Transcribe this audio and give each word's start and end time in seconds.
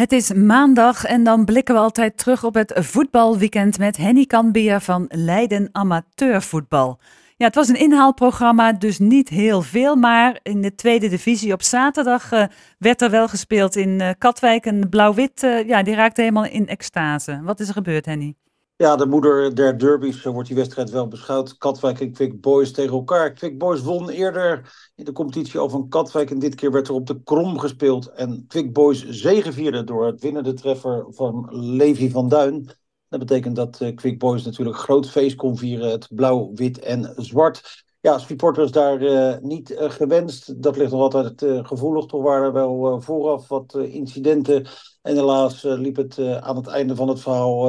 Het 0.00 0.12
is 0.12 0.32
maandag 0.32 1.04
en 1.04 1.24
dan 1.24 1.44
blikken 1.44 1.74
we 1.74 1.80
altijd 1.80 2.16
terug 2.16 2.44
op 2.44 2.54
het 2.54 2.72
voetbalweekend 2.76 3.78
met 3.78 3.96
Henny 3.96 4.24
Kanbeer 4.24 4.80
van 4.80 5.04
Leiden 5.08 5.68
Amateurvoetbal. 5.72 6.98
Ja, 7.36 7.46
het 7.46 7.54
was 7.54 7.68
een 7.68 7.78
inhaalprogramma, 7.78 8.72
dus 8.72 8.98
niet 8.98 9.28
heel 9.28 9.62
veel, 9.62 9.96
maar 9.96 10.38
in 10.42 10.60
de 10.60 10.74
tweede 10.74 11.08
divisie 11.08 11.52
op 11.52 11.62
zaterdag 11.62 12.32
uh, 12.32 12.44
werd 12.78 13.02
er 13.02 13.10
wel 13.10 13.28
gespeeld 13.28 13.76
in 13.76 14.00
uh, 14.00 14.10
Katwijk. 14.18 14.66
En 14.66 14.88
Blauw-Wit, 14.88 15.42
uh, 15.42 15.68
ja, 15.68 15.82
die 15.82 15.94
raakte 15.94 16.20
helemaal 16.20 16.44
in 16.46 16.68
extase. 16.68 17.40
Wat 17.42 17.60
is 17.60 17.68
er 17.68 17.74
gebeurd, 17.74 18.06
Henny? 18.06 18.34
Ja, 18.80 18.96
de 18.96 19.06
moeder 19.06 19.54
der 19.54 19.78
derbies 19.78 20.22
wordt 20.22 20.48
die 20.48 20.56
wedstrijd 20.56 20.90
wel 20.90 21.08
beschouwd. 21.08 21.56
Katwijk 21.56 22.00
en 22.00 22.12
Quick 22.12 22.40
Boys 22.40 22.72
tegen 22.72 22.92
elkaar. 22.92 23.32
Quick 23.32 23.58
Boys 23.58 23.80
won 23.80 24.08
eerder 24.08 24.72
in 24.94 25.04
de 25.04 25.12
competitie 25.12 25.58
al 25.58 25.68
van 25.68 25.88
Katwijk. 25.88 26.30
En 26.30 26.38
dit 26.38 26.54
keer 26.54 26.72
werd 26.72 26.88
er 26.88 26.94
op 26.94 27.06
de 27.06 27.22
krom 27.22 27.58
gespeeld. 27.58 28.06
En 28.12 28.44
Quick 28.48 28.72
Boys 28.72 29.08
zegevierde 29.08 29.84
door 29.84 30.06
het 30.06 30.20
winnende 30.20 30.52
treffer 30.52 31.06
van 31.08 31.48
Levi 31.50 32.10
van 32.10 32.28
Duin. 32.28 32.70
Dat 33.08 33.18
betekent 33.18 33.56
dat 33.56 33.92
Quick 33.94 34.18
Boys 34.18 34.44
natuurlijk 34.44 34.76
groot 34.76 35.10
feest 35.10 35.36
kon 35.36 35.56
vieren. 35.56 35.90
Het 35.90 36.08
blauw, 36.14 36.50
wit 36.54 36.78
en 36.78 37.12
zwart. 37.16 37.84
Ja, 38.00 38.18
supporters 38.18 38.70
daar 38.70 39.02
uh, 39.02 39.36
niet 39.40 39.70
uh, 39.70 39.90
gewenst. 39.90 40.62
Dat 40.62 40.76
ligt 40.76 40.90
nog 40.90 41.00
altijd 41.00 41.66
gevoelig. 41.66 42.06
Toch 42.06 42.22
waren 42.22 42.44
er 42.44 42.52
wel 42.52 43.00
vooraf 43.00 43.48
wat 43.48 43.74
incidenten. 43.74 44.66
En 45.02 45.16
helaas 45.16 45.62
liep 45.62 45.96
het 45.96 46.18
aan 46.40 46.56
het 46.56 46.66
einde 46.66 46.96
van 46.96 47.08
het 47.08 47.20
verhaal 47.20 47.68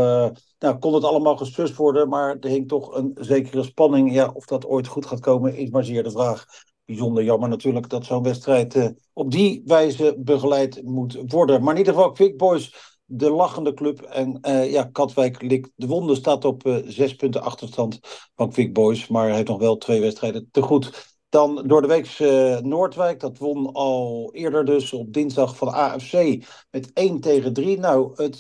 nou, 0.61 0.77
kon 0.77 0.93
het 0.93 1.03
allemaal 1.03 1.37
gestust 1.37 1.75
worden, 1.75 2.09
maar 2.09 2.37
er 2.39 2.49
hing 2.49 2.67
toch 2.67 2.95
een 2.95 3.17
zekere 3.19 3.63
spanning. 3.63 4.13
Ja, 4.13 4.31
of 4.33 4.45
dat 4.45 4.65
ooit 4.65 4.87
goed 4.87 5.05
gaat 5.05 5.19
komen, 5.19 5.55
is 5.55 5.69
maar 5.69 5.83
zeer 5.83 6.03
de 6.03 6.11
vraag. 6.11 6.45
Bijzonder 6.85 7.23
jammer 7.23 7.49
natuurlijk 7.49 7.89
dat 7.89 8.05
zo'n 8.05 8.23
wedstrijd 8.23 8.75
uh, 8.75 8.87
op 9.13 9.31
die 9.31 9.61
wijze 9.65 10.15
begeleid 10.17 10.83
moet 10.83 11.17
worden. 11.27 11.63
Maar 11.63 11.73
in 11.73 11.79
ieder 11.79 11.93
geval, 11.93 12.11
Quick 12.11 12.37
Boys, 12.37 12.90
de 13.11 13.29
lachende 13.29 13.73
club. 13.73 14.01
En 14.01 14.37
uh, 14.41 14.71
ja, 14.71 14.83
Katwijk 14.83 15.41
likt 15.41 15.69
de 15.75 15.87
wonde, 15.87 16.15
staat 16.15 16.45
op 16.45 16.65
uh, 16.65 16.77
zes 16.85 17.15
punten 17.15 17.41
achterstand 17.41 17.99
van 18.35 18.49
Quick 18.49 18.73
Boys. 18.73 19.07
Maar 19.07 19.33
heeft 19.33 19.47
nog 19.47 19.59
wel 19.59 19.77
twee 19.77 20.01
wedstrijden 20.01 20.47
te 20.51 20.61
goed. 20.61 21.09
Dan 21.29 21.63
door 21.67 21.81
de 21.81 21.87
week 21.87 22.19
uh, 22.19 22.59
Noordwijk, 22.59 23.19
dat 23.19 23.37
won 23.37 23.73
al 23.73 24.29
eerder 24.33 24.65
dus 24.65 24.93
op 24.93 25.13
dinsdag 25.13 25.55
van 25.55 25.73
AFC 25.73 26.45
met 26.71 26.93
1 26.93 27.19
tegen 27.19 27.53
3. 27.53 27.79
Nou, 27.79 28.23
het 28.23 28.39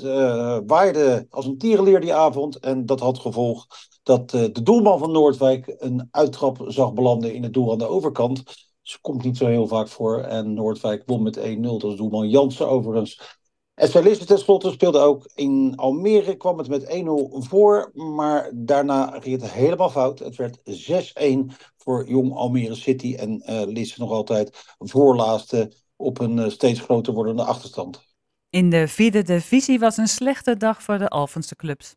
waaide 0.65 1.25
als 1.29 1.45
een 1.45 1.57
tierenleer 1.57 2.01
die 2.01 2.13
avond 2.13 2.59
en 2.59 2.85
dat 2.85 2.99
had 2.99 3.19
gevolg 3.19 3.67
dat 4.03 4.29
de 4.29 4.63
doelman 4.63 4.99
van 4.99 5.11
Noordwijk 5.11 5.75
een 5.77 6.07
uittrap 6.11 6.63
zag 6.67 6.93
belanden 6.93 7.33
in 7.33 7.43
het 7.43 7.53
doel 7.53 7.71
aan 7.71 7.77
de 7.77 7.87
overkant. 7.87 8.43
Dus 8.81 9.01
komt 9.01 9.23
niet 9.23 9.37
zo 9.37 9.47
heel 9.47 9.67
vaak 9.67 9.87
voor 9.87 10.21
en 10.21 10.53
Noordwijk 10.53 11.03
won 11.05 11.23
met 11.23 11.37
1-0. 11.37 11.41
Dat 11.61 11.83
is 11.83 11.95
doelman 11.95 12.29
Jansen 12.29 12.67
overigens. 12.67 13.39
SV 13.75 14.03
Lisse 14.03 14.25
tenslotte 14.25 14.71
speelde 14.71 14.99
ook 14.99 15.29
in 15.35 15.73
Almere, 15.75 16.35
kwam 16.35 16.57
het 16.57 16.67
met 16.67 16.83
1-0 16.83 16.87
voor, 17.29 17.91
maar 17.93 18.49
daarna 18.53 19.19
ging 19.19 19.41
het 19.41 19.51
helemaal 19.51 19.89
fout. 19.89 20.19
Het 20.19 20.35
werd 20.35 20.57
6-1 20.57 21.55
voor 21.77 22.09
Jong 22.09 22.33
Almere 22.33 22.75
City 22.75 23.15
en 23.15 23.43
uh, 23.49 23.61
Lisse 23.65 23.99
nog 23.99 24.11
altijd 24.11 24.75
voorlaatste 24.77 25.71
op 25.95 26.19
een 26.19 26.37
uh, 26.37 26.49
steeds 26.49 26.79
groter 26.79 27.13
wordende 27.13 27.43
achterstand. 27.43 28.09
In 28.49 28.69
de 28.69 28.87
vierde 28.87 29.21
divisie 29.21 29.79
was 29.79 29.97
een 29.97 30.07
slechte 30.07 30.57
dag 30.57 30.83
voor 30.83 30.97
de 30.97 31.07
Alphense 31.07 31.55
clubs. 31.55 31.95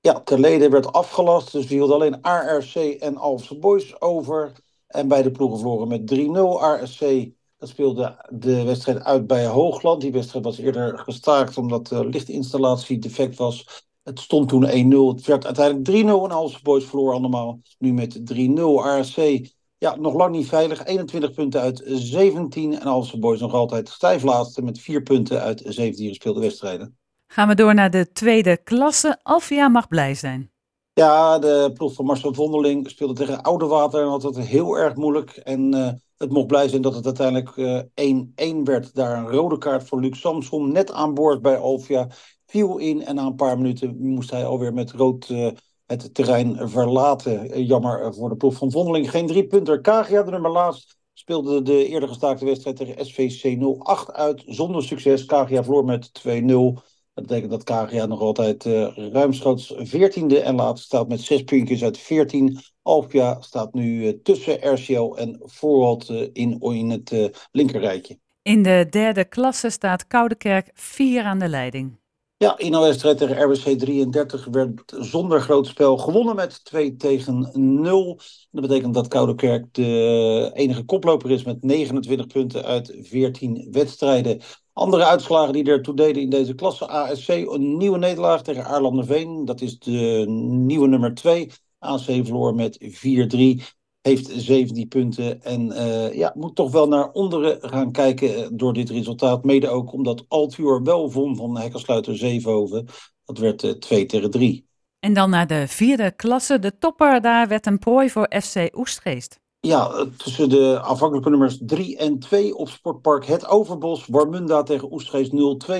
Ja, 0.00 0.20
Terlede 0.20 0.68
werd 0.68 0.92
afgelast, 0.92 1.52
dus 1.52 1.66
we 1.66 1.74
hielden 1.74 1.94
alleen 1.94 2.22
ARC 2.22 2.74
en 2.74 3.16
Alphense 3.16 3.58
Boys 3.58 4.00
over. 4.00 4.52
En 4.86 5.08
beide 5.08 5.30
ploegen 5.30 5.58
verloren 5.58 5.88
met 5.88 6.14
3-0. 6.14 6.60
ARC 6.60 7.30
speelde 7.68 8.26
de 8.30 8.64
wedstrijd 8.64 9.04
uit 9.04 9.26
bij 9.26 9.46
Hoogland. 9.46 10.00
Die 10.00 10.12
wedstrijd 10.12 10.44
was 10.44 10.58
eerder 10.58 10.98
gestaakt 10.98 11.58
omdat 11.58 11.86
de 11.86 12.08
lichtinstallatie 12.08 12.98
defect 12.98 13.36
was. 13.36 13.84
Het 14.02 14.20
stond 14.20 14.48
toen 14.48 14.66
1-0. 15.12 15.16
Het 15.16 15.26
werd 15.26 15.44
uiteindelijk 15.44 15.88
3-0 15.88 16.08
en 16.24 16.30
Alse 16.30 16.62
Boys 16.62 16.84
verloor 16.84 17.12
allemaal. 17.12 17.60
Nu 17.78 17.92
met 17.92 18.20
3-0. 18.34 18.60
ARC, 18.82 19.50
ja, 19.78 19.96
nog 19.96 20.14
lang 20.14 20.34
niet 20.34 20.48
veilig. 20.48 20.84
21 20.84 21.32
punten 21.32 21.60
uit 21.60 21.82
17. 21.84 22.80
En 22.80 22.86
Alse 22.86 23.18
Boys 23.18 23.40
nog 23.40 23.52
altijd 23.52 23.88
stijf 23.88 24.22
laatste 24.22 24.62
met 24.62 24.80
4 24.80 25.02
punten 25.02 25.40
uit 25.40 25.62
17 25.64 26.08
gespeelde 26.08 26.40
wedstrijden. 26.40 26.98
Gaan 27.26 27.48
we 27.48 27.54
door 27.54 27.74
naar 27.74 27.90
de 27.90 28.12
tweede 28.12 28.56
klasse. 28.56 29.18
Alvia 29.22 29.68
mag 29.68 29.88
blij 29.88 30.14
zijn. 30.14 30.50
Ja, 30.92 31.38
de 31.38 31.70
ploeg 31.74 31.92
van 31.92 32.04
Marcel 32.04 32.34
Vondeling 32.34 32.90
speelde 32.90 33.14
tegen 33.14 33.42
Oudewater 33.42 34.02
en 34.02 34.08
had 34.08 34.22
het 34.22 34.38
heel 34.38 34.76
erg 34.76 34.94
moeilijk. 34.94 35.30
En 35.30 35.74
uh, 35.74 35.88
het 36.18 36.30
mocht 36.30 36.46
blij 36.46 36.68
zijn 36.68 36.82
dat 36.82 36.94
het 36.94 37.04
uiteindelijk 37.04 37.50
1-1 37.56 38.44
uh, 38.44 38.64
werd. 38.64 38.94
Daar 38.94 39.18
een 39.18 39.30
rode 39.30 39.58
kaart 39.58 39.84
voor 39.84 40.00
Luc 40.00 40.20
Samson, 40.20 40.72
net 40.72 40.92
aan 40.92 41.14
boord 41.14 41.42
bij 41.42 41.56
Alvia. 41.56 42.08
Viel 42.46 42.78
in 42.78 43.04
en 43.04 43.14
na 43.14 43.26
een 43.26 43.34
paar 43.34 43.56
minuten 43.56 43.96
moest 43.98 44.30
hij 44.30 44.46
alweer 44.46 44.72
met 44.72 44.90
rood 44.92 45.28
uh, 45.28 45.50
het 45.86 46.14
terrein 46.14 46.68
verlaten. 46.68 47.64
Jammer 47.64 48.14
voor 48.14 48.28
de 48.28 48.36
ploeg 48.36 48.54
van 48.54 48.70
Vondeling. 48.70 49.10
Geen 49.10 49.26
drie 49.26 49.46
punten. 49.46 49.82
Kagia, 49.82 50.22
de 50.22 50.30
nummer 50.30 50.50
laatst, 50.50 50.96
speelde 51.12 51.62
de 51.62 51.86
eerder 51.86 52.08
gestaakte 52.08 52.44
wedstrijd 52.44 52.76
tegen 52.76 53.06
SVC 53.06 53.62
08 53.78 54.12
uit. 54.12 54.42
Zonder 54.46 54.82
succes. 54.82 55.24
Kagia 55.24 55.64
verloor 55.64 55.84
met 55.84 56.10
2-0. 56.28 56.95
Dat 57.16 57.26
betekent 57.26 57.50
dat 57.50 57.64
KGA 57.64 58.06
nog 58.06 58.20
altijd 58.20 58.64
uh, 58.64 58.96
ruimschoots 59.12 59.74
14e 59.74 60.42
en 60.42 60.54
laatst 60.54 60.84
staat 60.84 61.08
met 61.08 61.20
zes 61.20 61.42
puntjes 61.42 61.82
uit 61.82 61.98
14. 61.98 62.58
Alpia 62.82 63.40
staat 63.40 63.74
nu 63.74 64.04
uh, 64.04 64.12
tussen 64.22 64.74
RCL 64.74 65.14
en 65.14 65.40
Voorholt 65.44 66.10
uh, 66.10 66.28
in, 66.32 66.60
in 66.60 66.90
het 66.90 67.30
linkerrijtje. 67.52 68.18
In 68.42 68.62
de 68.62 68.86
derde 68.90 69.24
klasse 69.24 69.70
staat 69.70 70.06
Koudekerk 70.06 70.70
4 70.74 71.22
aan 71.22 71.38
de 71.38 71.48
leiding. 71.48 71.98
Ja, 72.38 72.58
in 72.58 72.72
een 72.72 72.80
wedstrijd 72.80 73.18
tegen 73.18 73.42
RBC 73.42 73.78
33 73.78 74.44
werd 74.50 74.94
zonder 75.00 75.40
groot 75.40 75.66
spel 75.66 75.96
gewonnen 75.96 76.36
met 76.36 76.64
2 76.64 76.96
tegen 76.96 77.50
0. 77.82 78.20
Dat 78.50 78.62
betekent 78.62 78.94
dat 78.94 79.08
Koudekerk 79.08 79.74
de 79.74 80.50
enige 80.54 80.84
koploper 80.84 81.30
is 81.30 81.44
met 81.44 81.62
29 81.62 82.26
punten 82.26 82.64
uit 82.64 82.96
14 83.00 83.68
wedstrijden. 83.70 84.40
Andere 84.72 85.04
uitslagen 85.04 85.52
die 85.52 85.64
ertoe 85.64 85.94
deden 85.94 86.22
in 86.22 86.30
deze 86.30 86.54
klasse. 86.54 86.88
ASC, 86.88 87.28
een 87.28 87.76
nieuwe 87.76 87.98
nederlaag 87.98 88.42
tegen 88.42 88.64
Aarlanderveen. 88.64 89.44
Dat 89.44 89.60
is 89.60 89.78
de 89.78 90.24
nieuwe 90.48 90.88
nummer 90.88 91.14
2. 91.14 91.50
ASC 91.78 92.04
verloor 92.04 92.54
met 92.54 92.78
4-3. 92.80 93.62
Heeft 94.06 94.30
17 94.34 94.88
punten. 94.88 95.42
En 95.42 95.66
uh, 95.66 96.14
ja, 96.14 96.32
moet 96.34 96.54
toch 96.54 96.70
wel 96.70 96.88
naar 96.88 97.10
onderen 97.10 97.58
gaan 97.60 97.92
kijken 97.92 98.56
door 98.56 98.72
dit 98.72 98.90
resultaat. 98.90 99.44
Mede 99.44 99.68
ook 99.68 99.92
omdat 99.92 100.24
Altuur 100.28 100.82
wel 100.82 101.12
won 101.12 101.36
van 101.36 101.58
Hekkersluiter 101.58 102.16
Zeehoven. 102.16 102.86
Dat 103.24 103.38
werd 103.38 103.62
uh, 103.62 103.70
2 103.70 104.06
tegen 104.06 104.30
3. 104.30 104.66
En 104.98 105.12
dan 105.12 105.30
naar 105.30 105.46
de 105.46 105.64
vierde 105.68 106.10
klasse. 106.10 106.58
De 106.58 106.78
topper 106.78 107.20
daar 107.20 107.48
werd 107.48 107.66
een 107.66 107.78
prooi 107.78 108.10
voor 108.10 108.32
FC 108.42 108.76
Oestgeest. 108.76 109.40
Ja, 109.60 110.06
tussen 110.16 110.48
de 110.48 110.80
aanvankelijke 110.82 111.30
nummers 111.30 111.58
3 111.60 111.96
en 111.96 112.18
2 112.18 112.56
op 112.56 112.68
Sportpark 112.68 113.26
Het 113.26 113.46
Overbos. 113.46 114.06
Warmunda 114.06 114.62
tegen 114.62 114.92
Oestgeest 114.92 115.32
0-2. 115.32 115.34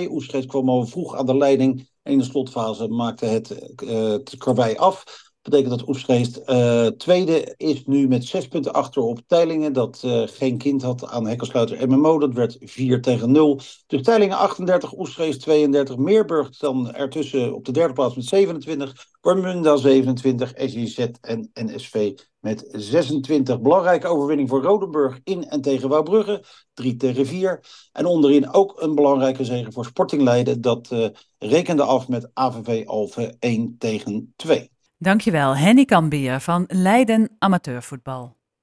Oestgeest 0.09 0.47
kwam 0.47 0.69
al 0.69 0.85
vroeg 0.85 1.15
aan 1.15 1.25
de 1.25 1.37
leiding. 1.37 1.89
En 2.03 2.11
in 2.11 2.17
de 2.17 2.23
slotfase 2.23 2.87
maakte 2.87 3.25
het, 3.25 3.71
uh, 3.83 4.09
het 4.11 4.35
karwei 4.37 4.75
af 4.75 5.25
betekent 5.49 5.79
dat 5.79 5.87
Oestgeest 5.87 6.41
uh, 6.45 6.85
tweede 6.87 7.53
is 7.57 7.85
nu 7.85 8.07
met 8.07 8.25
zes 8.25 8.47
punten 8.47 8.73
achter 8.73 9.01
op 9.01 9.19
Teilingen. 9.27 9.73
Dat 9.73 10.01
uh, 10.05 10.23
geen 10.25 10.57
kind 10.57 10.81
had 10.81 11.05
aan 11.05 11.27
Hekkersluiter 11.27 11.89
MMO. 11.89 12.19
Dat 12.19 12.33
werd 12.33 12.57
4 12.59 13.01
tegen 13.01 13.31
0. 13.31 13.59
Dus 13.87 14.01
Teilingen 14.01 14.37
38, 14.37 14.97
Oestgeest 14.97 15.41
32. 15.41 15.97
Meerburg 15.97 16.57
dan 16.57 16.93
ertussen 16.93 17.53
op 17.53 17.65
de 17.65 17.71
derde 17.71 17.93
plaats 17.93 18.15
met 18.15 18.25
27. 18.25 19.07
Warmunda 19.21 19.75
27. 19.75 20.53
SJZ 20.55 21.07
en 21.21 21.51
NSV 21.53 22.13
met 22.39 22.67
26. 22.71 23.61
Belangrijke 23.61 24.07
overwinning 24.07 24.49
voor 24.49 24.63
Rodenburg 24.63 25.19
in 25.23 25.49
en 25.49 25.61
tegen 25.61 25.89
Wouwbrugge. 25.89 26.43
3 26.73 26.95
tegen 26.95 27.25
4. 27.25 27.63
En 27.91 28.05
onderin 28.05 28.53
ook 28.53 28.81
een 28.81 28.95
belangrijke 28.95 29.45
zege 29.45 29.71
voor 29.71 29.85
Sporting 29.85 30.21
Leiden. 30.21 30.61
Dat 30.61 30.89
uh, 30.93 31.07
rekende 31.37 31.83
af 31.83 32.07
met 32.07 32.29
AVV 32.33 32.85
Alphen 32.85 33.35
1 33.39 33.75
tegen 33.77 34.33
2. 34.35 34.75
Dankjewel, 34.99 35.55
Henny 35.55 35.85
Kambier 35.85 36.39
van 36.39 36.65
Leiden 36.67 37.29
Amateurvoetbal. 37.39 38.36